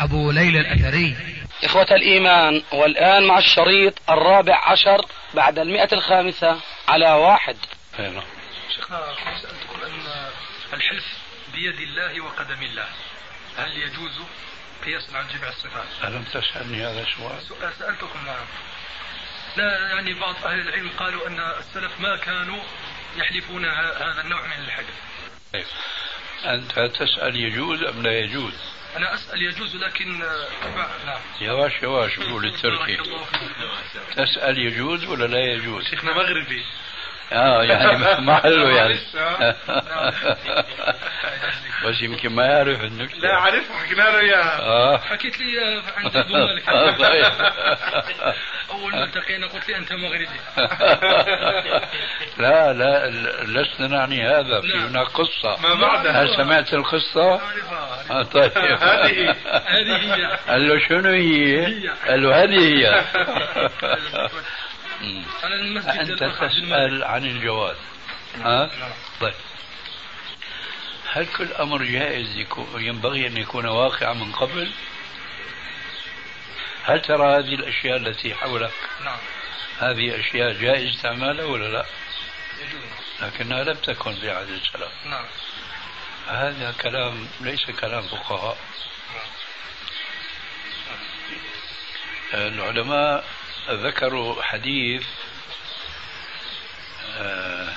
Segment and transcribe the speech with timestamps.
[0.00, 1.16] أبو ليلى الأثري
[1.64, 7.56] إخوة الإيمان والآن مع الشريط الرابع عشر بعد المئة الخامسة على واحد
[8.76, 10.30] شيخنا سألتكم أن
[10.72, 11.04] الحلف
[11.52, 12.88] بيد الله وقدم الله
[13.56, 14.20] هل يجوز
[14.84, 18.46] قياسا على جميع الصفات؟ ألم تسألني هذا السؤال؟ سؤال سألتكم نعم
[19.56, 22.62] لا يعني بعض أهل العلم قالوا أن السلف ما كانوا
[23.16, 24.94] يحلفون هذا النوع من الحلف
[25.52, 25.66] طيب.
[26.44, 28.54] أنت تسأل يجوز أم لا يجوز؟
[28.96, 31.20] أنا أسأل يجوز لكن نعم.
[31.40, 32.98] يواش يواش قول التركي
[34.16, 36.64] تسأل يجوز ولا لا يجوز؟ شيخنا مغربي.
[37.32, 38.98] آه يعني محله يعني.
[41.84, 44.98] بس يمكن ما يعرف النكتة لا عارف حكينا له اياها آه.
[44.98, 46.34] حكيت لي عند ابو
[48.70, 50.28] أول ما التقينا قلت لي أنت مغربي
[52.42, 53.10] لا لا
[53.44, 54.86] لسنا نعني هذا في نعم.
[54.86, 56.22] هناك قصة ما بعدها.
[56.22, 57.40] هل سمعت القصة؟
[58.10, 63.04] آه طيب هذه هذه هي قال له شنو هي؟ قال له هذه هي
[66.00, 66.12] أنت.
[66.12, 67.76] تسأل عن الجواز
[68.36, 68.90] ها؟ نعم.
[69.20, 69.32] طيب
[71.12, 74.70] هل كل أمر جائز يكون ينبغي أن يكون واقعا من قبل؟
[76.84, 78.72] هل ترى هذه الأشياء التي حولك
[79.04, 79.18] نعم.
[79.78, 81.86] هذه أشياء جائز استعمالها ولا لا؟
[82.60, 82.82] يجوز.
[83.22, 84.92] لكنها لم تكن في عهد السلف.
[85.06, 85.24] نعم.
[86.28, 88.58] هذا كلام ليس كلام فقهاء.
[92.34, 93.24] العلماء
[93.70, 95.06] ذكروا حديث
[97.18, 97.68] آه،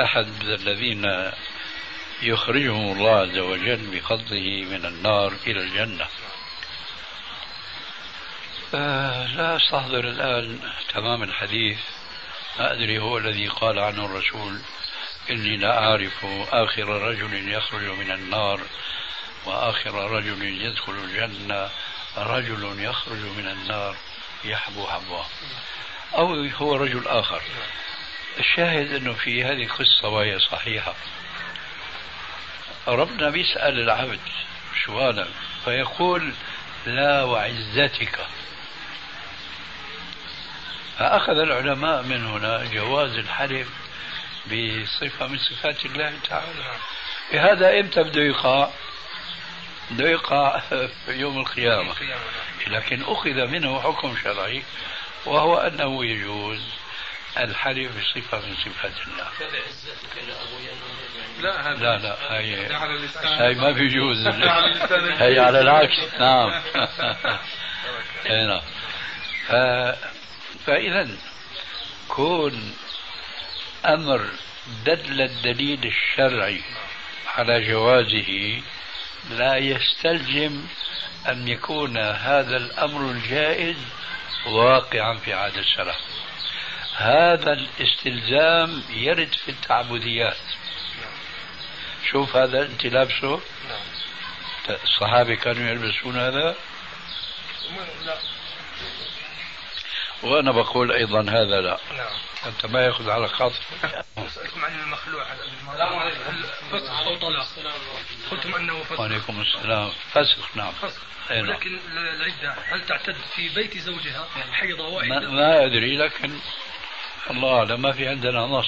[0.00, 1.32] أحد الذين
[2.22, 6.06] يخرجهم الله عز وجل بفضله من النار إلى الجنة.
[8.72, 10.60] لا أستحضر الآن
[10.94, 11.78] تمام الحديث.
[12.58, 14.60] ما أدري هو الذي قال عنه الرسول.
[15.30, 18.60] إني لا أعرف آخر رجل يخرج من النار
[19.46, 21.70] وآخر رجل يدخل الجنة.
[22.16, 23.96] رجل يخرج من النار
[24.44, 25.26] يحبو حبوه.
[26.14, 27.42] أو هو رجل آخر.
[28.38, 30.94] الشاهد أنه في هذه القصة وهي صحيحة.
[32.88, 34.20] ربنا بيسأل العبد
[34.86, 35.26] سؤالا
[35.64, 36.32] فيقول
[36.86, 38.26] لا وعزتك
[41.00, 43.68] فأخذ العلماء من هنا جواز الحلف
[44.46, 46.64] بصفة من صفات الله تعالى.
[47.32, 48.68] هذا إمتى بده يقع؟
[49.90, 51.94] بده يقع في يوم القيامة.
[52.66, 54.62] لكن أخذ منه حكم شرعي
[55.26, 56.60] وهو أنه يجوز
[57.38, 59.28] الحلف بصفة من صفات الله.
[61.40, 62.66] لا لا لا هي
[63.24, 64.26] هي ما بيجوز
[65.18, 66.62] هي على العكس نعم.
[69.48, 69.52] ف...
[70.66, 71.08] فإذا
[72.08, 72.74] كون
[73.84, 74.26] أمر
[74.84, 76.62] دل الدليل الشرعي
[77.36, 78.62] على جوازه
[79.30, 80.64] لا يستلزم
[81.28, 83.76] أن يكون هذا الأمر الجائز
[84.46, 85.96] واقعا في عهد السلف.
[86.96, 90.36] هذا الاستلزام يرد في التعبديات.
[92.10, 93.40] شوف هذا أنت لابسه؟
[94.68, 96.56] الصحابه كانوا يلبسون هذا؟
[98.06, 98.18] لا.
[100.22, 101.78] وأنا بقول أيضا هذا لا.
[101.96, 102.12] نعم.
[102.46, 103.60] أنت ما يأخذ على خاطر.
[104.18, 105.26] أسألكم عن المخلوع.
[105.32, 106.20] السلام عليكم.
[106.20, 107.46] هل فسخ أو طلاق
[108.30, 109.90] قلتم أنه فسخ وعليكم السلام.
[110.12, 110.72] فسخ نعم.
[110.72, 111.00] فسخ
[111.30, 111.48] نعم.
[111.48, 116.38] ولكن العدة هل تعتد في بيت زوجها حيضة ما, واحدة ما أدري لكن
[117.30, 118.66] الله أعلم ما في عندنا نص.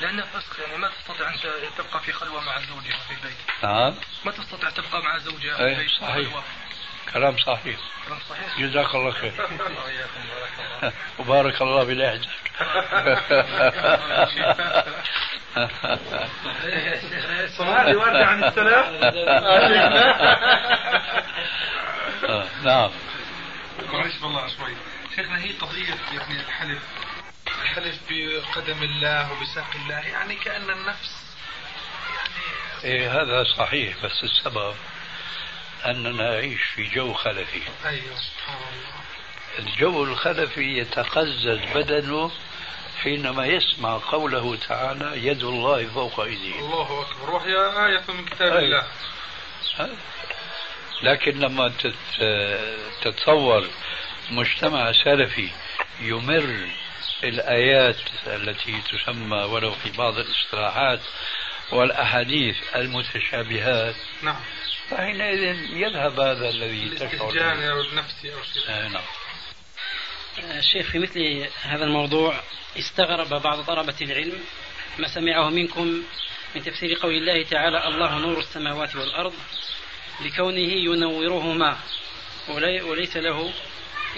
[0.00, 1.38] لأنها فسخ يعني ما تستطيع أن
[1.78, 3.36] تبقى في خلوة مع زوجها في بيت.
[3.62, 3.94] نعم.
[4.24, 5.90] ما تستطيع تبقى مع زوجها في أي بيت.
[5.90, 6.42] صحيح.
[7.12, 7.76] كلام صحيح.
[8.06, 9.32] كلام صحيح جزاك الله خير.
[9.38, 10.52] وإياكم بارك
[10.82, 12.30] الله وبارك الله بلهجتك
[17.56, 18.94] صومالي وردة عن السلام.
[22.64, 22.90] نعم.
[23.92, 24.74] معلش بالله شوي.
[25.16, 26.82] شيخنا هي قضية يعني الحلف.
[27.62, 31.20] الحلف بقدم الله وبساق الله يعني كأن النفس
[32.84, 34.74] إيه هذا صحيح بس السبب
[35.86, 37.62] أننا نعيش في جو خلفي.
[37.84, 38.20] الله.
[39.58, 42.30] الجو الخلفي يتقزز بدنه
[43.02, 46.64] حينما يسمع قوله تعالى يد الله فوق أيديهم.
[46.64, 47.30] الله أكبر.
[47.30, 47.56] وهي
[47.86, 48.64] آية من كتاب أي.
[48.64, 48.86] الله.
[51.02, 51.72] لكن لما
[53.02, 53.68] تتصور
[54.30, 55.48] مجتمع سلفي
[56.00, 56.68] يمر
[57.24, 57.96] الآيات
[58.26, 61.00] التي تسمى ولو في بعض الإصطلاحات
[61.72, 63.94] والأحاديث المتشابهات.
[64.22, 64.40] نعم.
[64.90, 68.68] فحينئذ يذهب هذا الذي تشعر أو النفسي أو شيء.
[68.68, 69.02] آه نعم.
[70.38, 72.40] الشيخ في مثل هذا الموضوع
[72.78, 74.38] استغرب بعض طلبة العلم
[74.98, 76.02] ما سمعه منكم
[76.54, 79.32] من تفسير قول الله تعالى الله نور السماوات والأرض
[80.24, 81.78] لكونه ينورهما
[82.82, 83.52] وليس له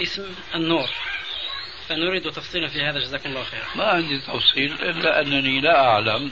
[0.01, 0.89] اسم النور.
[1.89, 2.99] فنريد تفصيلا في هذا.
[2.99, 3.65] جزاكم الله خيرا.
[3.75, 6.31] ما عندي تفصيل إلا أنني لا أعلم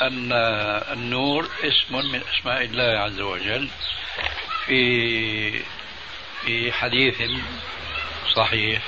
[0.00, 0.32] أن
[0.92, 3.68] النور اسم من أسماء الله عز وجل
[4.66, 5.60] في
[6.44, 7.14] في حديث
[8.34, 8.82] صحيح.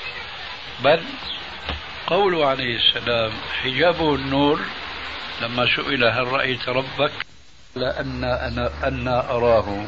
[0.85, 1.01] بل
[2.07, 3.33] قوله عليه السلام
[3.63, 4.61] حجابه النور
[5.43, 7.13] لما سئل هل رأيت ربك؟
[7.77, 9.87] لأن أنا أنا أراه.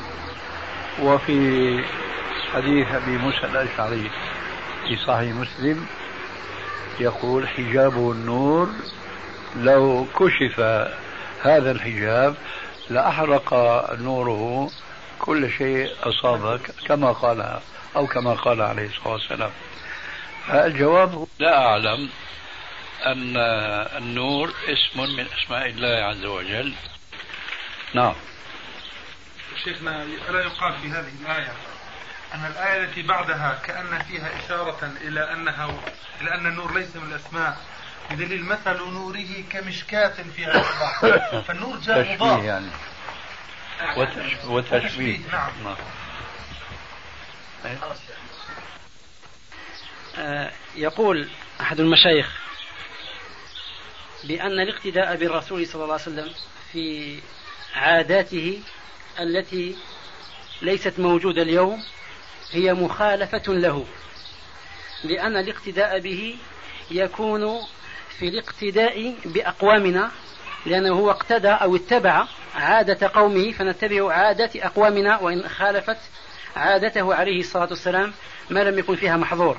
[1.03, 1.85] وفي
[2.55, 4.11] حديث أبي موسى الأشعري
[4.89, 5.87] في صحيح مسلم
[7.01, 8.69] يقول حجابه النور
[9.57, 10.61] لو كشف
[11.43, 12.37] هذا الحجاب
[12.91, 13.55] لأحرق
[13.93, 14.71] نوره
[15.19, 17.61] كل شيء أصابك كما قال
[17.97, 19.51] أو كما قال عليه الصلاة والسلام.
[20.51, 22.09] الجواب لا أعلم
[23.07, 23.37] أن
[23.97, 26.75] النور اسم من أسماء الله عز وجل.
[27.95, 28.15] نعم.
[29.65, 31.53] شيخنا ألا يقال في هذه الآية
[32.35, 35.71] أن الآية التي بعدها كأن فيها إشارة إلى أنها
[36.21, 37.57] إلى أن النور ليس من الأسماء
[38.11, 42.45] بدليل مثل نوره كمشكاة في الصباح فالنور جاء مضاف.
[42.45, 42.71] يعني.
[44.47, 45.19] وتشبيه.
[45.33, 45.77] نعم, نعم.
[50.19, 51.29] آه يقول
[51.61, 52.41] أحد المشايخ
[54.25, 56.33] بأن الاقتداء بالرسول صلى الله عليه وسلم
[56.73, 57.19] في
[57.75, 58.63] عاداته
[59.21, 59.77] التي
[60.63, 61.85] ليست موجودة اليوم
[62.51, 63.87] هي مخالفة له
[65.05, 66.37] لأن الاقتداء به
[66.91, 67.61] يكون
[68.19, 70.11] في الاقتداء بأقوامنا
[70.67, 75.99] لأنه هو اقتدى أو اتبع عادة قومه فنتبع عادة أقوامنا وإن خالفت
[76.57, 78.13] عادته عليه الصلاة والسلام
[78.51, 79.57] ما لم يكن فيها محظور.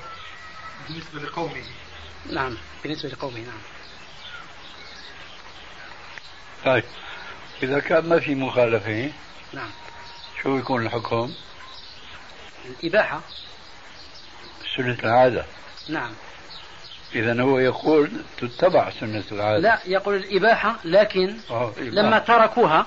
[0.90, 1.64] بالنسبة لقومه.
[2.32, 3.62] نعم بالنسبة لقومه نعم.
[6.66, 6.84] طيب
[7.64, 9.12] إذا كان ما في مخالفة
[9.54, 9.70] نعم.
[10.44, 11.34] شو يكون الحكم؟
[12.66, 13.22] الإباحة.
[14.78, 15.46] سنة العادة.
[15.90, 16.12] نعم.
[17.16, 19.60] إذا هو يقول تتبع سنة العادة.
[19.60, 22.86] لا يقول الإباحة لكن آه لما تركوها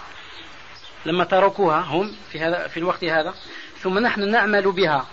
[1.07, 3.35] لما تركوها هم في هذا في الوقت هذا
[3.79, 5.07] ثم نحن نعمل بها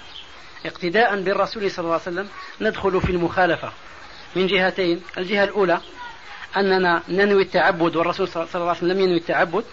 [0.65, 2.29] اقتداء بالرسول صلى الله عليه وسلم
[2.61, 3.71] ندخل في المخالفة.
[4.35, 5.81] من جهتين الجهة الأولى
[6.57, 9.65] أننا ننوي التعبد والرسول صلى الله عليه وسلم لم ينوي التعبد.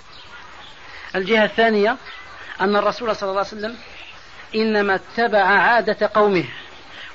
[1.15, 1.97] الجهة الثانية
[2.61, 3.77] أن الرسول صلى الله عليه وسلم
[4.55, 6.45] إنما اتبع عادة قومه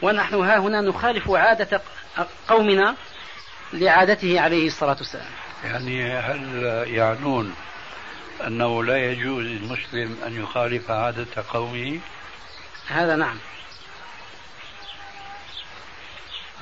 [0.01, 1.81] ونحن ها هنا نخالف عادة
[2.47, 2.95] قومنا
[3.73, 5.31] لعادته عليه الصلاة والسلام.
[5.63, 7.55] يعني هل يعنون
[8.47, 11.99] أنه لا يجوز للمسلم أن يخالف عادة قومه؟
[12.87, 13.37] هذا نعم.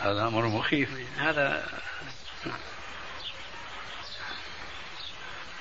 [0.03, 0.89] هذا أمر مخيف.
[1.17, 1.63] هذا
[2.45, 2.59] نعم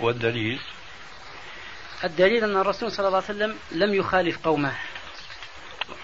[0.00, 0.60] والدليل
[2.04, 4.72] الدليل أن الرسول صلى الله عليه وسلم لم يخالف قومه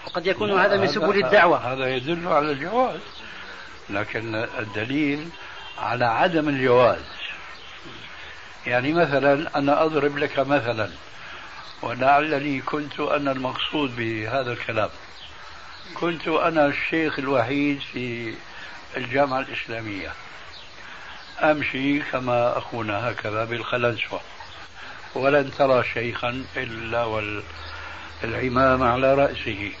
[0.05, 1.73] وقد يكون هذا من سبل الدعوة.
[1.73, 2.99] هذا يدل على الجواز.
[3.89, 5.29] لكن الدليل
[5.77, 7.03] على عدم الجواز.
[8.65, 10.89] يعني مثلا أنا أضرب لك مثلا
[11.81, 14.89] ولعلني كنت أنا المقصود بهذا الكلام.
[15.93, 18.33] كنت أنا الشيخ الوحيد في
[18.97, 20.13] الجامعة الإسلامية.
[21.39, 24.21] أمشي كما أخونا هكذا بالخلنسوة.
[25.15, 27.03] ولن ترى شيخا إلا
[28.23, 29.71] والعمام على رأسه.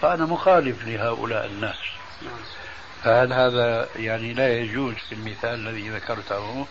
[0.00, 1.78] فأنا مخالف لهؤلاء الناس.
[3.04, 6.66] فهل هذا يعني لا يجوز في المثال الذي ذكرته؟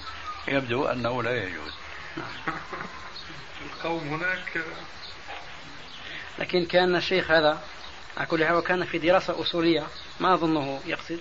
[0.48, 1.74] يبدو أنه لا يجوز.
[3.66, 4.64] القوم هناك
[6.40, 7.60] لكن كان الشيخ هذا
[8.18, 9.84] على كل حال وكان في دراسة أصولية
[10.20, 11.20] ما أظنه يقصد.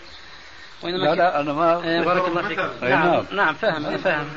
[0.82, 2.58] وإنما لا لا أنا ما آه بارك الله فيك.
[2.58, 4.28] نعم, نعم نعم فاهم أنا فاهم.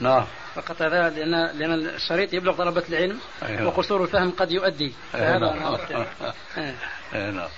[0.00, 0.24] نعم.
[0.54, 3.66] فقط هذا لأن لأن الشريط يبلغ طلبة العلم أيوه.
[3.66, 4.94] وقصور الفهم قد يؤدي.
[5.12, 5.38] فهذا
[7.14, 7.48] نعم.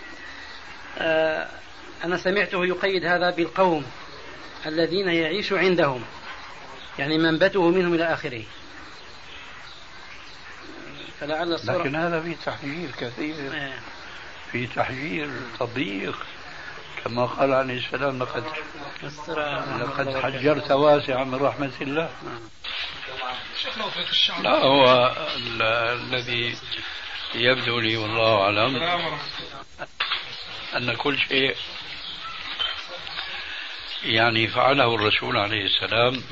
[2.05, 3.87] أنا آه سمعته يقيد هذا بالقوم
[4.67, 6.05] الذين يعيش عندهم
[6.99, 8.43] يعني منبته منهم إلى آخره.
[11.21, 13.53] فلعل الصورة لكن هذا في تحجير كثير.
[13.55, 13.79] آه.
[14.53, 16.26] في تحجير تضييق
[17.05, 18.45] كما قال عليه السلام لقد
[19.81, 22.11] لقد حجرت واسعا من رحمة الله.
[24.43, 25.12] لا هو
[25.93, 26.57] الذي
[27.35, 28.99] يبدو لي والله أعلم.
[30.76, 31.56] أن كل شيء
[34.04, 36.23] يعني فعله الرسول عليه السلام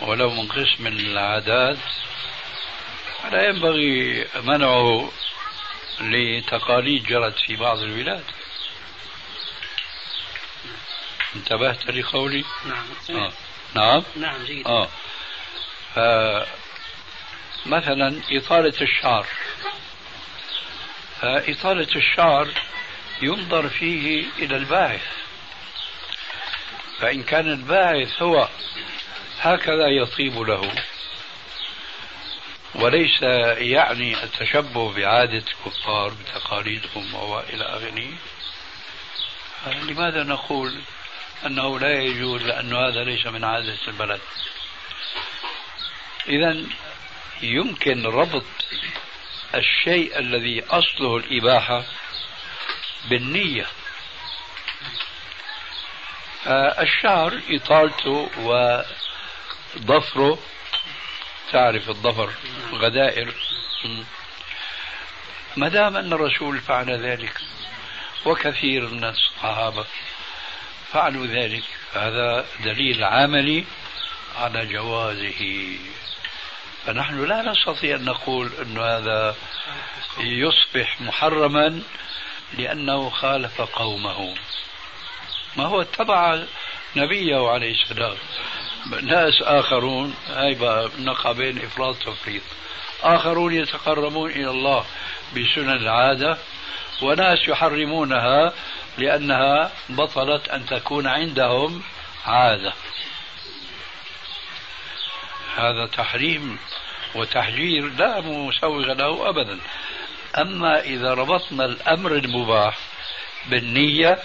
[0.00, 1.78] ولو من قسم العادات
[3.22, 5.12] فلا ينبغي منعه
[6.00, 8.24] لتقاليد جرت في بعض البلاد
[11.36, 13.32] انتبهت لقولي؟ نعم آه.
[13.74, 16.46] نعم نعم جيد آه.
[17.66, 19.26] مثلا إطالة الشعر
[21.20, 22.48] فإطالة الشعر
[23.22, 25.06] ينظر فيه إلى الباعث.
[26.98, 28.48] فإن كان الباعث هو
[29.40, 30.72] هكذا يطيب له.
[32.74, 33.22] وليس
[33.58, 38.08] يعني التشبه بعادة الكفار بتقاليدهم وإلى آخره.
[39.66, 40.74] لماذا نقول
[41.46, 44.20] أنه لا يجوز لأن هذا ليس من عادة البلد؟
[46.28, 46.64] إذا
[47.42, 48.44] يمكن ربط
[49.54, 51.84] الشيء الذي أصله الإباحة
[53.08, 53.66] بالنية.
[56.78, 58.30] الشعر إطالته
[59.76, 60.38] وضفره.
[61.52, 62.30] تعرف الضفر
[62.72, 63.34] غدائر.
[65.56, 67.40] ما دام أن الرسول فعل ذلك
[68.24, 69.86] وكثير من الصحابة
[70.92, 73.64] فعلوا ذلك هذا دليل عملي
[74.36, 75.78] على جوازه.
[76.86, 79.36] فنحن لا نستطيع أن نقول أن هذا
[80.18, 81.82] يصبح محرما
[82.58, 84.34] لأنه خالف قومه.
[85.56, 86.42] ما هو اتبع
[86.96, 88.16] نبيه عليه السلام
[89.02, 92.42] ناس آخرون هاي بقى نقع بين إفراط وتفريط.
[93.02, 94.84] آخرون يتقربون إلى الله
[95.36, 96.38] بسنن العادة
[97.02, 98.52] وناس يحرمونها
[98.98, 101.82] لأنها بطلت أن تكون عندهم
[102.26, 102.72] عادة.
[105.56, 106.58] هذا تحريم
[107.14, 109.60] وتحجير لا مسوغ له أبدا.
[110.38, 112.78] أما إذا ربطنا الأمر المباح
[113.46, 114.18] بالنية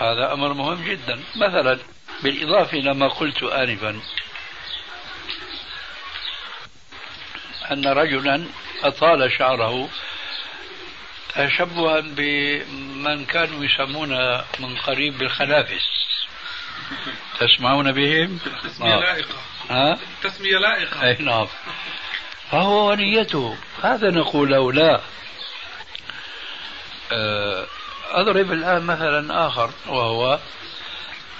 [0.00, 1.20] هذا أمر مهم جدا.
[1.36, 1.78] مثلا
[2.22, 4.00] بالإضافة إلى ما قلت آنفا
[7.72, 8.46] أن رجلا
[8.82, 9.88] أطال شعره
[11.34, 14.10] تشبها بمن كانوا يسمون
[14.60, 16.04] من قريب بالخنافس.
[17.40, 19.38] تسمعون بهم؟ تسمية لائقة.
[19.70, 21.02] ها؟ تسمية لائقة.
[21.02, 21.46] أي نعم.
[22.50, 25.00] فهو ونيته هذا نقول له لا.
[27.12, 27.66] آه،
[28.10, 30.38] أضرب الآن مثلا آخر وهو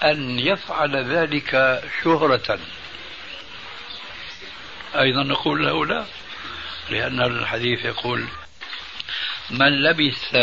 [0.03, 2.59] أن يفعل ذلك شهرة.
[4.95, 6.05] أيضا نقول له لا
[6.89, 8.27] لأن الحديث يقول
[9.49, 10.37] من لبس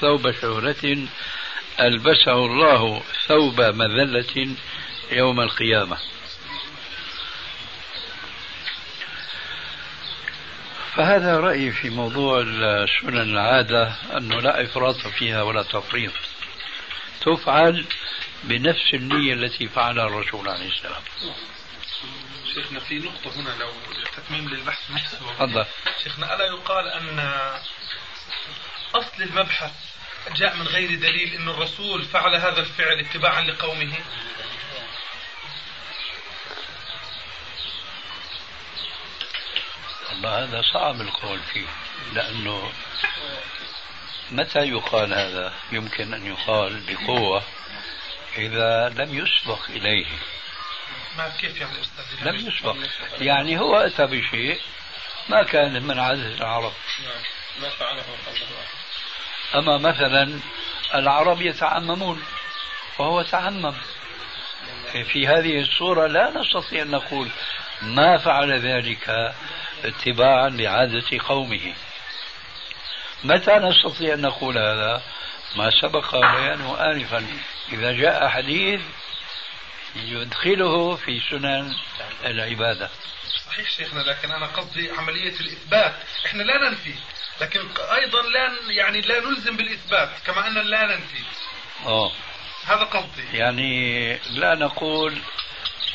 [0.00, 1.08] ثوب شهرة
[1.80, 4.56] ألبسه الله ثوب مذلة
[5.12, 5.98] يوم القيامة.
[10.98, 12.44] فهذا رأيي في موضوع
[13.00, 16.12] سنن العادة أنه لا إفراط فيها ولا تفريط.
[17.20, 17.86] تفعل
[18.44, 21.02] بنفس النية التي فعلها الرسول عليه السلام.
[22.54, 23.70] شيخنا في نقطة هنا لو
[24.16, 25.18] تتميم للبحث نفسه.
[25.18, 25.64] تفضل.
[26.04, 27.18] شيخنا ألا يقال أن
[28.94, 29.72] أصل المبحث
[30.36, 33.92] جاء من غير دليل أن الرسول فعل هذا الفعل اتباعا لقومه؟
[40.18, 41.66] والله هذا صعب القول فيه
[42.12, 42.72] لأنه
[44.30, 47.42] متى يقال هذا؟ يمكن أن يقال بقوة
[48.36, 50.06] إذا لم يسبق إليه.
[51.18, 52.76] ما كيف يعني أستاذ؟ لم يسبق.
[53.20, 54.60] يعني هو أتى بشيء
[55.28, 56.72] ما كان من عادة العرب.
[57.60, 58.04] ما فعله
[59.54, 60.40] أما مثلا
[60.94, 62.24] العرب يتعممون
[62.98, 63.74] وهو تعمم.
[65.12, 67.28] في هذه الصورة لا نستطيع أن نقول
[67.82, 69.34] ما فعل ذلك
[69.84, 71.74] اتباعا لعادة قومه.
[73.24, 75.02] متى نستطيع أن نقول هذا؟
[75.56, 77.26] ما سبق بيانه آنفا.
[77.72, 78.80] إذا جاء حديث
[79.96, 81.74] يدخله في سنن
[82.24, 82.90] العبادة.
[83.46, 85.94] صحيح شيخنا لكن أنا قصدي عملية الإثبات.
[86.26, 86.94] إحنا لا ننفي
[87.40, 91.22] لكن أيضا لا يعني لا نلزم بالإثبات كما أن لا ننفي.
[91.86, 92.12] أوه.
[92.66, 93.36] هذا قصدي.
[93.36, 95.18] يعني لا نقول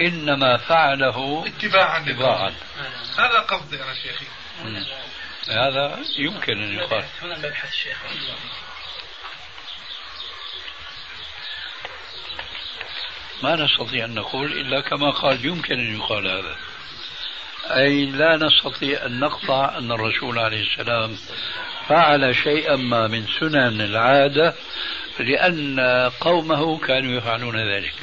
[0.01, 2.53] إنما فعله اتباعا اتباعا.
[3.17, 4.25] هذا قصدي أنا شيخي.
[5.49, 7.05] هذا يمكن أن يقال.
[7.21, 7.97] هنا مبحث الشيخ.
[13.43, 16.55] ما نستطيع أن نقول إلا كما قال يمكن أن يقال هذا.
[17.65, 21.17] أي لا نستطيع أن نقطع أن الرسول عليه السلام
[21.87, 24.53] فعل شيئا ما من سنن العادة
[25.19, 25.79] لأن
[26.19, 27.93] قومه كانوا يفعلون ذلك.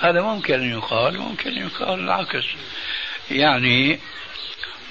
[0.00, 2.44] هذا ممكن أن يقال ممكن أن يقال العكس.
[3.30, 4.00] يعني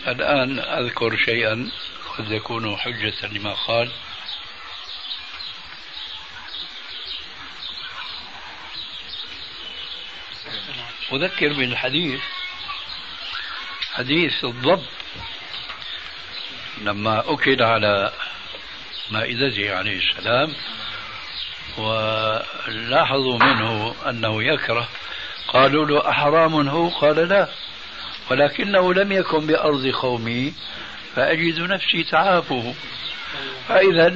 [0.08, 1.72] الآن أذكر شيئا
[2.18, 3.92] قد يكون حجة لما قال.
[11.14, 12.22] أذكر بالحديث
[13.94, 14.86] حديث الضب.
[16.82, 18.14] لما أكل على
[19.12, 20.56] مائدته عليه السلام
[21.78, 24.88] ولاحظوا منه أنه يكره.
[25.48, 27.50] قالوا له أحرام هو؟ قال لا.
[28.32, 30.54] ولكنه لم يكن بأرض قومي
[31.16, 32.74] فأجد نفسي تعافه.
[33.68, 34.16] فإذا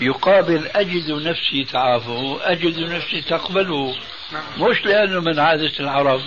[0.00, 3.96] يقابل أجد نفسي تعافه أجد نفسي تقبله.
[4.58, 6.20] مش لأنه من عادة العرب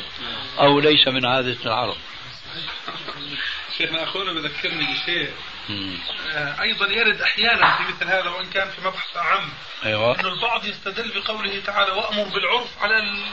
[0.59, 1.95] أو ليس من عادة العرب.
[3.77, 5.29] شيخنا أخونا بذكرني بشيء.
[5.69, 9.49] آه، أيضا يرد أحيانا في مثل هذا وإن كان في مبحث أعم
[9.85, 10.19] أيوة.
[10.19, 13.23] أن البعض يستدل بقوله تعالى وأمر بالعرف على ال...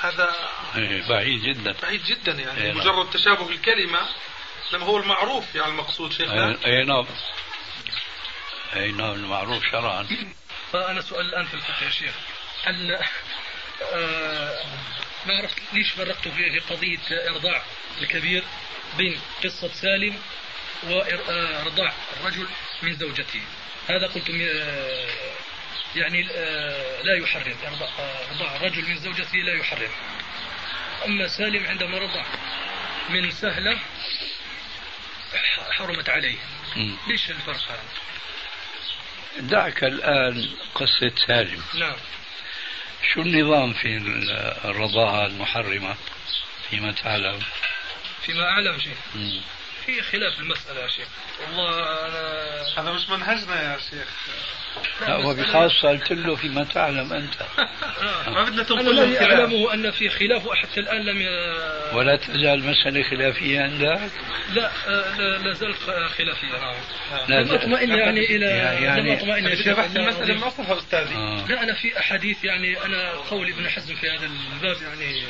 [0.00, 0.34] هذا
[0.76, 1.74] إيه، بعيد جدا.
[1.82, 2.62] بعيد جدا يعني.
[2.62, 2.78] أي نعم.
[2.78, 4.00] مجرد تشابه الكلمة
[4.72, 7.06] لما هو المعروف يعني المقصود شيخنا أي نعم.
[8.76, 10.08] أي نعم المعروف شرعا.
[10.74, 12.14] أنا سؤال الآن في الفقه يا شيخ.
[12.64, 12.98] هل
[13.92, 14.64] آه
[15.26, 17.62] ما عرفت ليش فرقت في قضية إرضاع
[18.00, 18.44] الكبير
[18.96, 20.18] بين قصة سالم
[20.82, 22.46] وإرضاع الرجل
[22.82, 23.40] من زوجته.
[23.88, 25.08] هذا قلت آه،
[25.96, 27.54] يعني آه، لا يحرم.
[28.30, 29.90] إرضاع الرجل من زوجته لا يحرم.
[31.04, 32.24] أما سالم عندما رضع
[33.10, 33.78] من سهلة
[35.70, 36.38] حرمت عليه.
[37.08, 37.82] ليش الفرق هذا؟
[39.38, 41.62] دعك الآن قصة سالم.
[41.74, 41.96] نعم.
[43.14, 43.96] شو النظام في
[44.64, 45.96] الرضاعة المحرمة؟
[46.70, 47.40] فيما تعلم؟
[48.22, 48.96] فيما أعلم شيء
[49.86, 51.08] في خلاف المسألة يا شيخ
[51.40, 51.68] والله
[52.06, 54.08] أنا هذا مش منهجنا يا شيخ
[55.00, 58.30] لا وبخاصة قلت له فيما تعلم أنت آه.
[58.30, 61.26] ما بدنا تنقل أنا الذي أعلمه أن في خلاف وحتى الآن لم ي...
[61.96, 64.10] ولا تزال مسألة خلافية عندك؟
[64.54, 65.76] لا آه، لا, لا زالت
[66.18, 66.74] خلافية
[67.28, 71.46] نعم لم أطمئن يعني إلى يعني لم أطمئن بحث المسألة من أصلها أستاذي آه.
[71.48, 75.24] لا أنا في أحاديث يعني أنا قول ابن حزم في هذا الباب يعني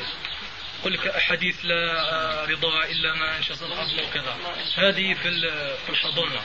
[0.79, 4.37] يقول لك أحاديث لا رضا إلا ما انشز العظم وكذا
[4.75, 5.41] هذه في
[5.85, 6.41] في الحضانة.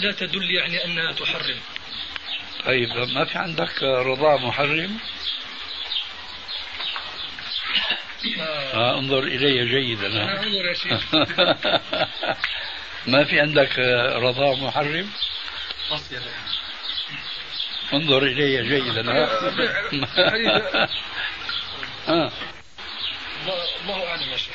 [0.00, 1.60] لا تدل يعني أنها تحرم.
[2.64, 4.98] طيب ما في عندك رضاع محرم؟
[8.38, 8.74] آه.
[8.74, 10.06] آه انظر إلي جيدا.
[10.06, 11.14] أنا أنظر يا شيخ.
[13.12, 13.78] ما في عندك
[14.16, 15.10] رضاع محرم؟
[17.92, 19.02] انظر إلي جيدا.
[22.08, 22.32] آه.
[23.82, 24.54] الله أعلم يا شيخ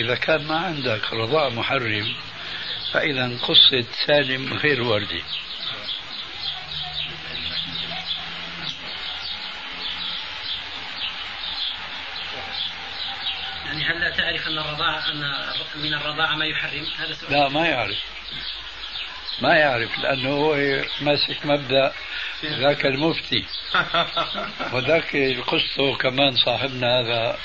[0.00, 2.14] إذا كان ما عندك رضاع محرم
[2.92, 5.22] فإذا قصة سالم غير وردي
[13.66, 15.22] يعني هل لا تعرف أن الرضاعة أن
[15.74, 17.98] من الرضاعة ما يحرم؟ هذا سؤال لا ما يعرف
[19.40, 20.56] ما يعرف لأنه هو
[21.00, 21.92] ماسك مبدأ
[22.44, 23.44] ذاك المفتي.
[24.72, 27.38] وذاك القصة كمان صاحبنا هذا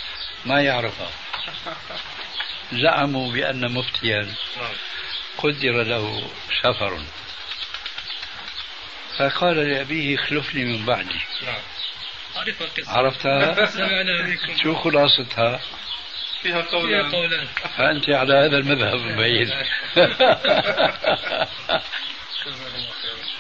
[0.46, 1.10] ما يعرفها
[2.74, 4.28] زعموا بأن مفتيا
[5.38, 6.30] قدر له
[6.64, 7.00] سفر
[9.18, 11.20] فقال لأبيه اخلفني من بعدي.
[12.88, 15.62] عرفتها؟ سمعنا بكم شو خلاصتها؟
[16.44, 17.10] فيها قولان.
[17.10, 17.48] فيها قولان.
[17.78, 19.00] فأنت على هذا المذهب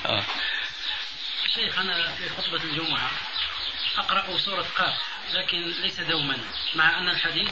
[0.05, 0.23] آه.
[1.55, 3.11] شيخ أنا في خطبة الجمعة
[3.97, 4.93] أقرأ سورة قاف
[5.33, 6.37] لكن ليس دوما.
[6.75, 7.49] مع أن الحديث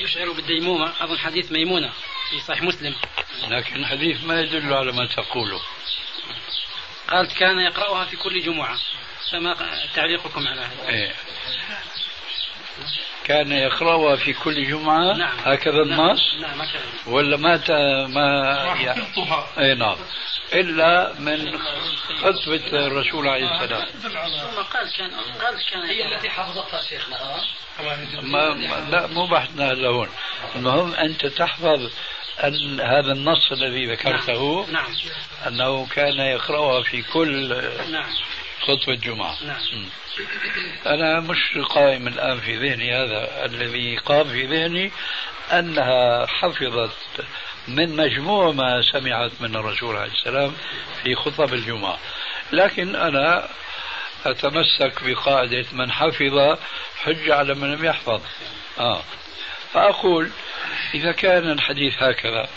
[0.00, 1.92] يشعر بالديمومة أظن حديث ميمونة
[2.30, 2.94] في صحيح مسلم.
[3.48, 5.60] لكن الحديث ما يدل على ما تقوله.
[7.08, 8.78] قالت كان يقرأها في كل جمعة.
[9.32, 9.56] فما
[9.94, 11.14] تعليقكم على هذا؟ إيه.
[13.24, 15.38] كان يقرأها في كل جمعة نعم.
[15.44, 16.58] هكذا النص نعم.
[16.58, 16.68] نعم.
[17.06, 17.70] ولا ما ت...
[18.10, 19.02] ما يعني...
[19.58, 19.96] إي نعم
[20.52, 21.58] إلا من
[22.22, 24.08] خطبة الرسول عليه السلام ثم
[24.62, 27.40] قال كان قال كان هي التي حفظتها شيخنا
[28.22, 28.38] ما
[28.90, 30.08] لا مو بحثنا هون
[30.56, 31.90] المهم أنت تحفظ
[32.44, 34.72] أن هذا النص الذي ذكرته نعم.
[34.72, 34.94] نعم.
[35.46, 37.48] أنه كان يقرأها في كل
[37.90, 38.10] نعم.
[38.60, 39.86] خطبة الجمعة نعم.
[40.86, 44.92] أنا مش قائم الآن في ذهني هذا الذي قام في ذهني
[45.52, 47.24] أنها حفظت
[47.68, 50.54] من مجموع ما سمعت من الرسول عليه السلام
[51.02, 51.98] في خطب الجمعة
[52.52, 53.48] لكن أنا
[54.26, 56.58] أتمسك بقاعدة من حفظ
[57.02, 58.20] حج على من لم يحفظ
[58.78, 59.02] آه.
[59.72, 60.30] فأقول
[60.94, 62.48] إذا كان الحديث هكذا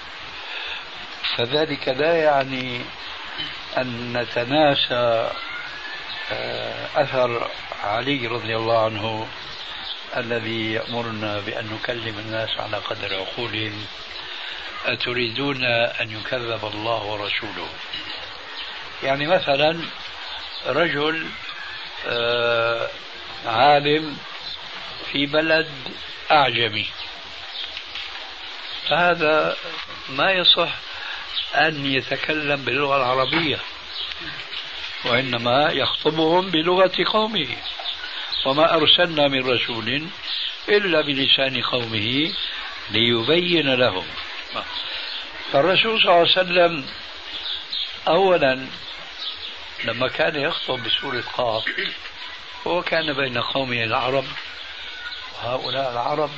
[1.37, 2.81] فذلك لا يعني
[3.77, 5.31] أن نتناسى
[6.95, 7.51] أثر
[7.83, 9.27] علي رضي الله عنه
[10.17, 13.85] الذي يأمرنا بأن نكلم الناس على قدر عقولهم
[14.85, 17.67] أتريدون أن يكذب الله ورسوله؟
[19.03, 19.81] يعني مثلا
[20.65, 21.27] رجل
[22.07, 22.89] آه،
[23.45, 24.17] عالم
[25.11, 25.71] في بلد
[26.31, 26.85] أعجمي.
[28.89, 29.55] فهذا
[30.09, 30.69] ما يصح
[31.55, 33.59] أن يتكلم باللغة العربية.
[35.05, 37.47] وإنما يخطبهم بلغة قومه.
[38.45, 40.07] وما أرسلنا من رسول
[40.69, 42.33] إلا بلسان قومه
[42.91, 44.05] ليبين لهم.
[45.51, 46.85] فالرسول صلى الله عليه وسلم
[48.07, 48.67] أولا
[49.85, 51.65] لما كان يخطب بسورة قاف
[52.67, 54.25] هو كان بين قومه العرب
[55.33, 56.29] وهؤلاء العرب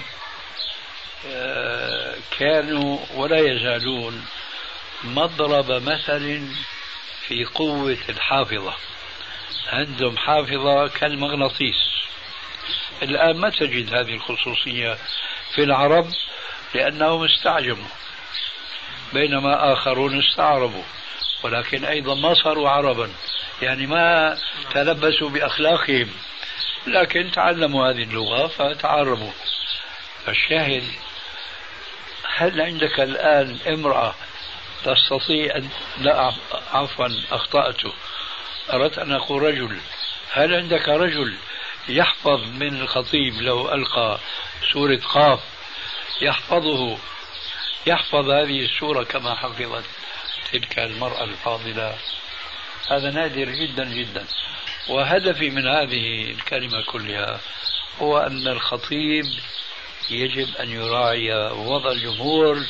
[1.27, 4.25] آه، كانوا ولا يزالون
[5.03, 6.47] مضرب مثل
[7.27, 8.73] في قوة الحافظة.
[9.73, 11.75] عندهم حافظة كالمغناطيس.
[13.03, 14.97] الآن ما تجد هذه الخصوصية
[15.55, 16.09] في العرب
[16.73, 17.87] لأنهم استعجموا.
[19.13, 20.83] بينما آخرون استعربوا.
[21.43, 23.09] ولكن أيضا ما صاروا عربا.
[23.61, 24.37] يعني ما
[24.71, 26.09] تلبسوا بأخلاقهم.
[26.87, 29.31] لكن تعلموا هذه اللغة فتعربوا.
[30.25, 30.83] فالشاهد
[32.37, 34.15] هل عندك الآن امرأة
[34.85, 36.33] تستطيع أن لا
[36.71, 37.81] عفوا أخطأت.
[38.73, 39.77] أردت أن أقول رجل
[40.31, 41.35] هل عندك رجل
[41.89, 44.19] يحفظ من الخطيب لو ألقى
[44.73, 45.39] سورة قاف؟
[46.21, 46.97] يحفظه
[47.87, 49.85] يحفظ هذه السورة كما حفظت
[50.51, 51.97] تلك المرأة الفاضلة.
[52.89, 54.25] هذا نادر جدا جدا.
[54.89, 57.39] وهدفي من هذه الكلمة كلها
[58.01, 59.25] هو أن الخطيب
[60.09, 62.65] يجب أن يراعي وضع الجمهور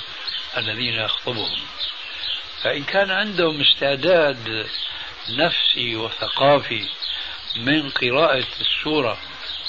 [0.58, 1.62] الذين يخطبهم.
[2.66, 4.68] فإن كان عندهم استعداد
[5.30, 6.86] نفسي وثقافي
[7.56, 9.18] من قراءة السورة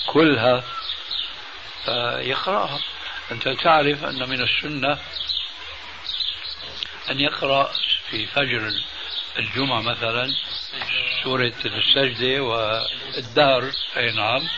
[0.07, 0.65] كلها
[1.85, 2.81] فيقرأها.
[3.33, 4.99] أنت تعرف أن من السنة
[7.11, 7.73] أن يقرأ
[8.11, 8.73] في فجر
[9.39, 10.29] الجمعة مثلا
[11.23, 14.49] سورة السجدة والدهر أي نعم.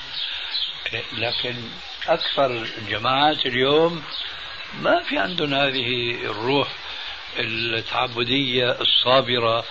[1.12, 1.54] لكن
[2.08, 4.02] أكثر الجماعات اليوم
[4.80, 6.68] ما في عندهم هذه الروح
[7.38, 9.64] التعبدية الصابرة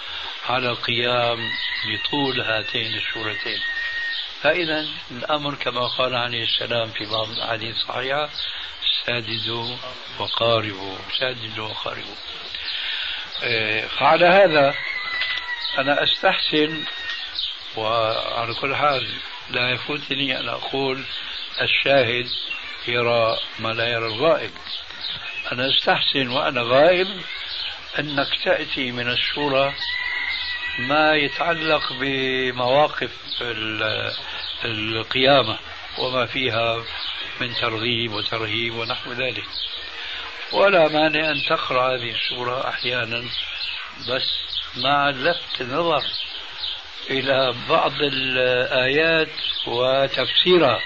[0.50, 1.52] على القيام
[1.86, 3.60] لطول هاتين السورتين.
[4.42, 8.30] فإذا الأمر كما قال عليه السلام في بعض الأحاديث الصحيحة
[9.06, 9.76] ساددوا
[10.20, 12.16] وقاربوا ساددوا وقاربوا.
[13.44, 14.76] إيه، فعلى هذا
[15.78, 16.84] أنا أستحسن
[17.78, 19.08] وعلى كل حال
[19.50, 21.04] لا يفوتني أن أقول
[21.62, 22.30] الشاهد
[22.88, 24.52] يرى ما لا يرى الغائب.
[25.52, 27.08] أنا أستحسن وأنا غائب
[28.00, 29.76] أنك تأتي من السورة
[30.80, 33.12] ما يتعلق بمواقف
[34.66, 35.58] القيامة
[35.98, 36.84] وما فيها
[37.42, 39.46] من ترغيب وترهيب ونحو ذلك.
[40.54, 43.24] ولا مانع أن تقرأ هذه السورة أحيانا
[44.10, 44.30] بس
[44.78, 46.04] مع لفت النظر
[47.10, 49.32] إلى بعض الآيات
[49.68, 50.82] وتفسيرها.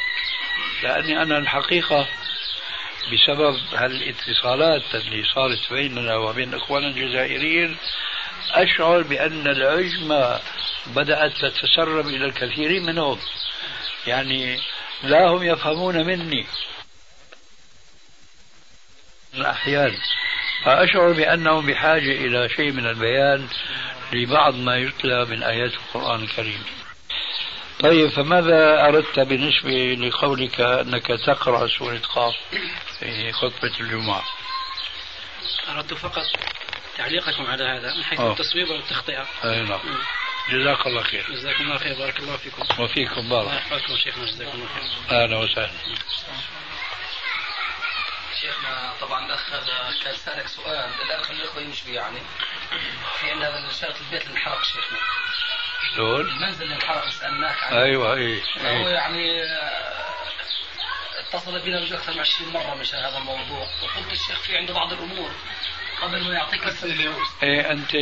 [0.83, 2.07] لأني أنا الحقيقة
[3.13, 7.77] بسبب هالاتصالات اللي صارت بيننا وبين إخواننا الجزائريين
[8.51, 10.39] أشعر بأن العجمة
[10.87, 13.19] بدأت تتسرب إلى الكثير منهم.
[14.07, 14.59] يعني
[15.03, 16.45] لا هم يفهمون مني.
[19.33, 19.97] الأحيان.
[20.63, 23.47] فأشعر بأنهم بحاجة إلى شيء من البيان
[24.13, 26.63] لبعض ما يتلى من آيات القرآن الكريم.
[27.79, 32.33] طيب فماذا أردت بالنسبة لقولك أنك تقرأ سورة قاف
[32.99, 34.23] في خطبة الجمعة؟
[35.69, 36.23] أردت فقط
[36.97, 38.31] تعليقكم على هذا من حيث أوه.
[38.31, 39.79] التصويب والتخطئة أي نعم.
[40.49, 41.25] جزاك الله خير.
[41.29, 42.83] جزاكم الله خير بارك الله فيكم.
[42.83, 43.47] وفيكم بارك.
[43.47, 45.23] الله يحفظكم شيخنا جزاكم الله خير.
[45.23, 45.71] أهلا وسهلا.
[48.41, 52.19] شيخنا طبعا الاخ هذا كان سألك سؤال الآن خلي الاخوه يمشوا يعني.
[53.19, 54.97] في عندنا رسالة البيت اللي انحرق شيخنا.
[55.97, 59.91] المنزل اللي انحرق سالناك عنه أيوه اي هو يعني آه،
[61.19, 63.67] اتصل بنا أكثر من 20 مرة مشان هذا الموضوع.
[63.83, 65.31] وقلت الشيخ في عنده بعض الأمور
[66.01, 66.61] قبل ما يعطيك
[67.43, 67.95] إيه أنت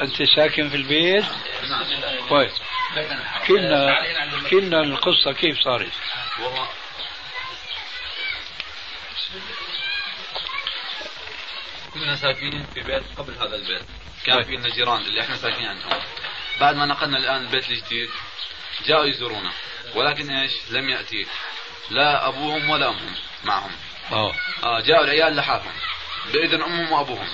[0.00, 1.24] أنت ساكن في البيت؟
[1.68, 2.52] نعم كويس.
[3.46, 4.04] كلنا
[4.50, 5.92] كلنا القصة كيف صارت؟
[11.94, 13.82] كنا ساكنين في بيت قبل هذا البيت.
[14.24, 16.00] كان في لنا جيران اللي إحنا ساكنين عندهم.
[16.62, 18.10] بعد ما نقلنا الآن البيت الجديد
[18.86, 19.52] جاءوا يزورونا.
[19.94, 21.26] ولكن إيش؟ لم يأتي.
[21.90, 23.70] لا أبوهم ولا أمهم معهم.
[24.12, 25.72] آه, آه جاءوا العيال لحالهم
[26.32, 27.28] بإذن أمهم وأبوهم.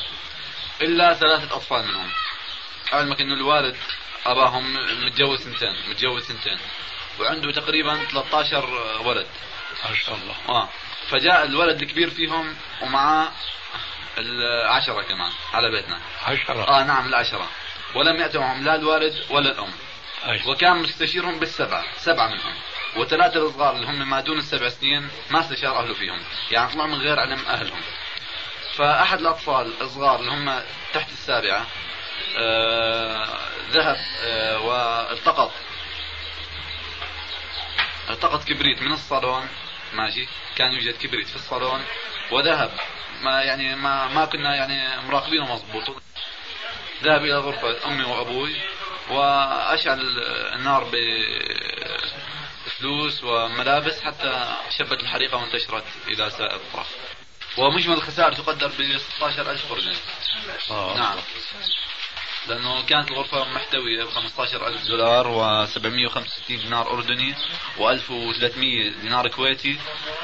[0.83, 2.11] إلا ثلاثة أطفال منهم.
[2.93, 3.77] علمك انه الوالد
[4.27, 4.75] أباهم
[5.07, 6.59] متجوز سنتين متجوز سنتين
[7.21, 8.65] وعنده تقريبا 13
[9.07, 9.27] ولد.
[9.89, 10.35] ما شاء الله.
[10.49, 10.69] آه.
[11.11, 13.33] فجاء الولد الكبير فيهم ومعاه
[14.19, 16.01] العشرة كمان على بيتنا.
[16.23, 16.69] عشرة.
[16.69, 17.49] آه نعم العشرة.
[17.95, 19.73] ولم يأتوا معهم لا الوالد ولا الأم.
[20.29, 20.43] أي.
[20.47, 22.55] وكان مستشيرهم بالسبعة سبعة منهم.
[22.97, 26.21] وثلاثة الصغار اللي هم ما دون السبع سنين ما استشار أهله فيهم.
[26.51, 27.81] يعني طلعوا من غير علم أهلهم.
[28.77, 30.63] فأحد الأطفال الصغار اللي هم
[30.95, 31.67] تحت السابعة
[32.39, 33.39] آه
[33.71, 35.53] ذهب آه والتقط.
[38.11, 39.49] التقط كبريت من الصالون.
[39.95, 40.29] ماشي.
[40.57, 41.85] كان يوجد كبريت في الصالون.
[42.31, 42.71] وذهب.
[43.23, 46.03] ما يعني ما ما كنا يعني مراقبينه مضبوط.
[47.03, 48.57] ذهب إلى غرفة أمي وأبوي
[49.11, 50.01] وأشعل
[50.55, 50.91] النار
[52.67, 56.87] بفلوس وملابس حتى شبت الحريقة وانتشرت إلى سائر الاطراف
[57.57, 59.95] ومجمل الخسائر تقدر ب 16000 قرن
[60.71, 60.97] آه.
[60.97, 61.19] نعم.
[62.47, 65.27] لأنه كانت الغرفة محتوية ب 15000 دولار
[65.67, 67.35] و765 دينار أردني
[67.79, 69.79] و1300 دينار كويتي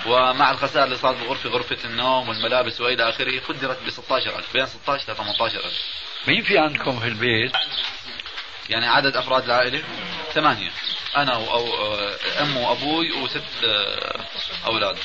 [0.06, 5.12] ومع الخسائر اللي صارت بالغرفة غرفة النوم والملابس وإلى آخره قدرت ب 16000 بين 16
[5.12, 5.72] ل 18000
[6.28, 7.52] مين في عندكم في البيت؟
[8.70, 9.82] يعني عدد أفراد العائلة؟
[10.32, 10.70] ثمانية.
[11.16, 11.94] أنا أو
[12.40, 14.24] أم وأبوي وست آه،
[14.66, 14.98] أولاد.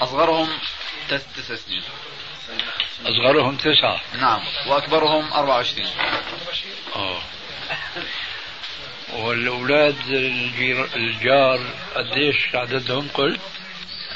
[0.00, 0.58] أصغرهم
[1.08, 1.82] تس- تسع سنين.
[3.06, 4.00] أصغرهم تسعة.
[4.20, 4.40] نعم.
[4.66, 5.88] وأكبرهم 24
[6.96, 7.18] آه.
[9.12, 10.88] والأولاد الجير...
[10.96, 11.60] الجار
[11.96, 13.40] قديش عددهم قلت؟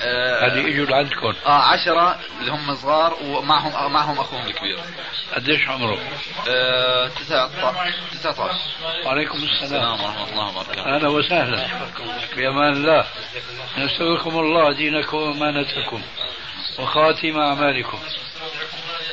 [0.01, 1.35] آه، هذه اجوا لعندكم.
[1.47, 4.79] آه عشرة اللي هم صغار ومعهم معهم أخوهم الكبير.
[5.35, 5.99] قديش عمره؟
[6.49, 7.51] آه، تسعة
[8.12, 8.55] 19
[9.07, 9.62] وعليكم السلام.
[9.62, 10.97] السلام ورحمة الله وبركاته.
[10.97, 11.67] أهلا وسهلا.
[12.37, 13.05] بأمان الله.
[13.79, 16.03] نسألكم الله دينكم وأمانتكم.
[16.79, 17.99] وخاتم أعمالكم.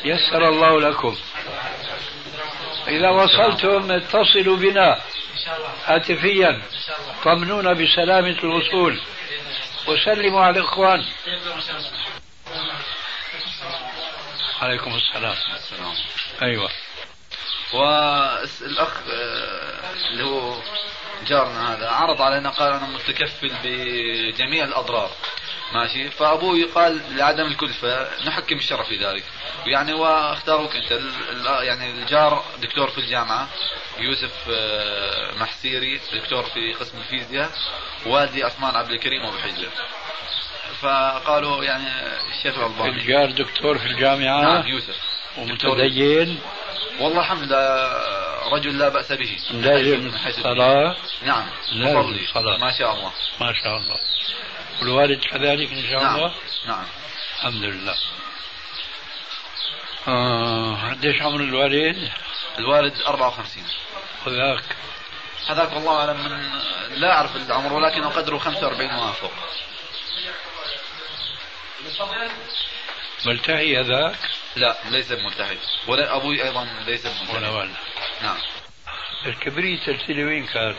[0.06, 1.16] يسر الله لكم.
[2.88, 5.00] إذا وصلتم اتصلوا بنا
[5.86, 6.62] هاتفيا
[7.24, 9.00] طمنونا بسلامة الوصول.
[9.88, 11.06] وسلموا على الإخوان.
[14.62, 15.36] عليكم السلام.
[16.42, 16.70] أيوة.
[17.74, 19.80] والأخ آه،
[20.12, 20.58] اللي هو
[21.28, 25.12] جارنا هذا عرض علينا قال أنا متكفل بجميع الأضرار.
[25.74, 29.24] ماشي؟ فأبوي قال لعدم الكلفة نحكم الشرع في ذلك.
[29.66, 31.02] يعني واختاروك أنت
[31.64, 33.48] يعني الجار دكتور في الجامعة
[34.00, 37.52] يوسف آه، محسيري دكتور في قسم الفيزياء
[38.06, 39.68] والدي عثمان عبد الكريم أبو حجه
[40.82, 41.88] فقالوا يعني
[42.38, 42.90] الشيخ الألباني.
[42.90, 44.96] الجار دكتور في الجامعة؟ نعم يوسف.
[45.38, 46.40] ومتدين؟
[47.00, 47.92] والله الحمد لله
[48.52, 50.52] رجل لا بأس به لازم من حيث الدين.
[50.52, 52.00] الصلاة؟ نعم لازم.
[52.00, 52.58] الصلاة.
[52.58, 53.12] ما شاء الله.
[53.42, 53.98] ما شاء الله.
[54.82, 56.16] والوالد كذلك إن شاء نعم.
[56.16, 56.34] الله.
[56.68, 56.86] نعم.
[57.38, 57.96] الحمد لله.
[60.08, 62.12] آه قديش عمر الوالد؟
[62.58, 63.64] الوالد 54
[64.26, 64.64] وذاك
[65.50, 65.74] هذاك.
[65.74, 69.32] والله أعلم من لا أعرف العمر ولكنه قدره 45 وما فوق.
[73.26, 74.16] ملتهي ذاك
[74.56, 75.58] لا ليس بملتحي
[75.88, 77.74] ولا أبوي أيضا ليس ولا بملتحي ولا
[78.22, 78.38] نعم.
[79.26, 80.76] الكبريت ترسلي وين كان؟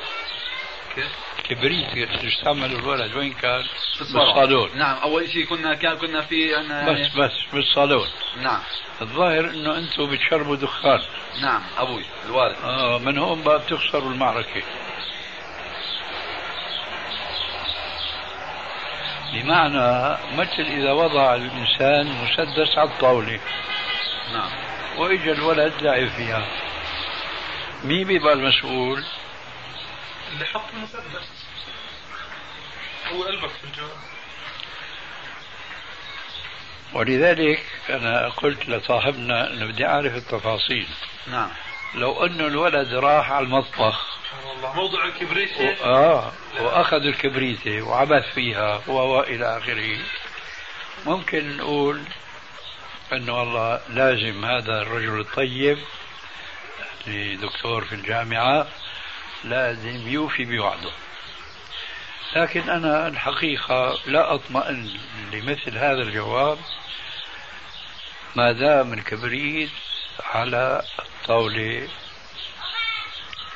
[0.95, 4.25] كيف؟ الكبريت يستعمل الولد وين كان؟ في الصالون.
[4.27, 8.09] بالصالون نعم أول شيء كنا كان كنا في عنا بس يعني بس بالصالون
[8.43, 8.61] نعم.
[9.03, 11.01] الظاهر إنه أنتم بتشربوا دخان.
[11.43, 12.57] نعم أبوي الوالد.
[12.65, 14.63] آه من هون بقى بتخسروا المعركة؟
[19.33, 23.41] بمعنى مثل إذا وضع الإنسان مسدس على الطاولة.
[24.33, 24.51] نعم.
[24.97, 26.47] وإجا الولد لعب فيها.
[27.85, 29.05] مين بيبقى المسؤول؟
[30.33, 31.36] اللي حط المسدس.
[33.13, 33.97] هو قلبك في الجواب
[36.93, 40.87] ولذلك أنا قلت لصاحبنا أنه بدي أعرف التفاصيل.
[41.27, 41.51] نعم.
[41.95, 44.17] لو أنه الولد راح على المطبخ
[44.57, 44.73] الله.
[44.75, 45.85] موضوع الكبريت و...
[45.85, 49.99] آه وأخذ الكبريتة وعبث فيها و إلى آخره.
[51.07, 52.03] ممكن نقول
[53.13, 55.79] أنه والله لازم هذا الرجل الطيب
[57.07, 58.67] اللي دكتور في الجامعة
[59.45, 60.91] لازم يوفي بوعده.
[62.35, 64.91] لكن أنا الحقيقة لا أطمئن
[65.33, 66.59] لمثل هذا الجواب
[68.37, 69.71] ما دام الكبريت
[70.25, 71.89] على الطاولة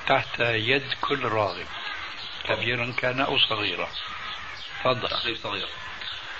[0.06, 1.66] تحت يد كل راغب.
[2.44, 3.88] كبيرا كان أو صغيرا.
[4.80, 5.36] تفضل.
[5.36, 5.68] صغير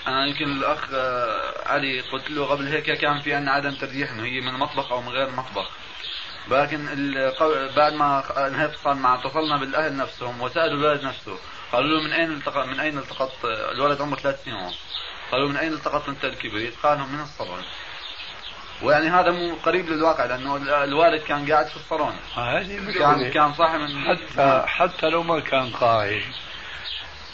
[0.07, 4.23] أنا يمكن الأخ آه، علي قلت له قبل هيك كان في عندنا عدم ترجيح إنه
[4.23, 5.69] هي من المطبخ أو من غير المطبخ.
[6.47, 6.85] لكن
[7.75, 11.39] بعد ما انهيت معه اتصلنا بالأهل نفسهم وسألوا الولد نفسه
[11.71, 14.55] قالوا له من أين التقط من أين التقطت الولد عمره ثلاث سنين.
[14.55, 14.77] ونص
[15.31, 17.63] قالوا من أين التقطت أنت الكبريت؟ قال من الصالون.
[18.81, 22.15] ويعني هذا مو قريب للواقع لأنه الوالد كان قاعد في الصالون.
[22.35, 26.23] هذه كان كان صاحي من حتى حتى لو ما كان قاعد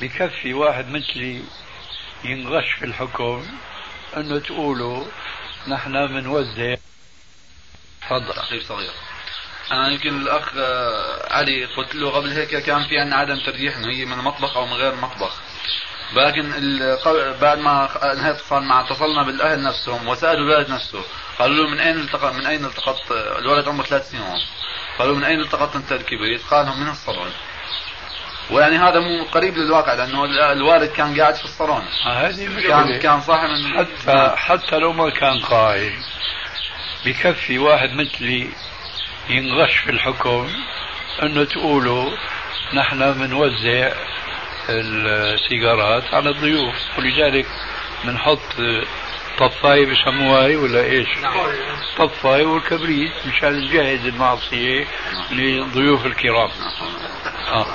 [0.02, 1.43] بكفي واحد مثلي
[2.23, 3.47] ينغش في الحكم
[4.17, 5.06] إنه تقولوا
[5.67, 6.76] نحن بنوزع
[8.02, 8.91] تفضل أخي صغير.
[9.71, 13.88] أنا يمكن الأخ آه، علي قلت له قبل هيك كان في عندنا عدم ترجيح إنه
[13.88, 15.41] هي من المطبخ أو من غير المطبخ.
[16.13, 16.51] لكن
[17.41, 21.01] بعد ما انهيت اتصال مع اتصلنا بالأهل نفسهم وسألوا الولد نفسه.
[21.39, 24.23] قالوا له من أين التقط من أين التقطت الولد عمره ثلاث سنين
[24.99, 27.32] قالوا من أين التقطت أنت الكبريت؟ قال لهم من الصالون.
[28.51, 31.86] ويعني هذا مو قريب للواقع لأنه الوالد كان قاعد في الصالون.
[32.06, 35.93] هذه كان كان صاحي من حتى حتى لو ما كان قاعد
[37.06, 38.49] بكفي واحد مثلي
[39.30, 40.50] ينغش في الحكم
[41.24, 42.12] إنه تقولوا
[42.74, 43.92] نحن بنوزع
[44.70, 47.48] السيجارات على الضيوف ولذلك
[48.04, 48.40] بنحط
[49.40, 51.08] طفاية بسموها هي ولا إيش؟
[51.98, 54.88] طفاية والكبريت مشان نجهز المعصية
[55.32, 56.50] لضيوف الكرام.
[57.48, 57.66] آه.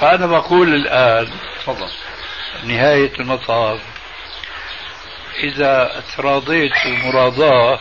[0.00, 1.28] فأنا بقول الآن
[1.60, 1.90] تفضل
[2.64, 3.80] نهاية المطاف
[5.42, 7.80] إذا تراضيت المراضاة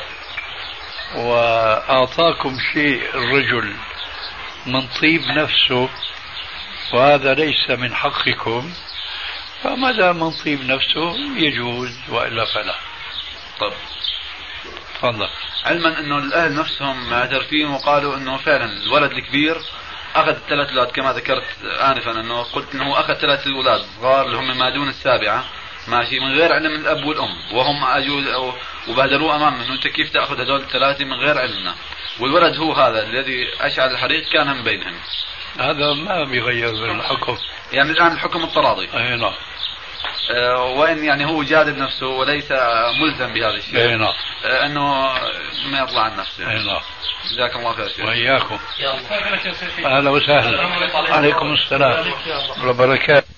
[1.15, 3.73] وأعطاكم شيء الرجل
[4.65, 5.89] من طيب نفسه
[6.93, 8.73] وهذا ليس من حقكم
[9.63, 12.75] فما دام من طيب نفسه يجوز وإلا فلا.
[13.59, 13.73] طيب
[14.95, 15.29] تفضل.
[15.65, 19.57] علما أنه الأهل نفسهم معترفين وقالوا أنه فعلا الولد الكبير
[20.15, 24.57] أخذ الثلاث أولاد كما ذكرت انفا أنه قلت إنه أخذ ثلاث أولاد صغار اللي هم
[24.57, 25.43] ما دون السابعة.
[25.87, 27.35] ماشي من غير علم الاب والأم.
[27.53, 28.53] وهم اجوا أو
[28.87, 29.65] وبادروه أمامنا.
[29.65, 31.75] إنه أنت كيف تأخذ هذول الثلاثة من غير علمنا؟
[32.19, 34.95] والولد هو هذا الذي أشعل الحريق كان من بينهم.
[35.59, 37.37] هذا ما بيغير من الحكم.
[37.73, 38.89] يعني الآن الحكم التراضي.
[38.93, 39.33] أي نعم.
[40.35, 42.51] آه، وإن يعني هو جادل نفسه وليس
[43.01, 43.97] ملزم بهذا الشيء.
[43.97, 44.13] نعم.
[44.45, 45.13] آه، إنه
[45.71, 46.51] ما يطلع عن نفسه.
[46.51, 46.81] أي نعم.
[47.31, 48.05] جزاك الله خير شيخ.
[48.05, 48.59] وإياكم.
[48.79, 49.97] يلا.
[49.97, 50.67] أهلا وسهلا.
[51.13, 51.53] عليكم.
[51.53, 52.13] السلام.
[52.63, 53.32] وبركاته